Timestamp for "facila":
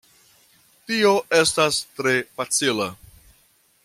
2.39-2.89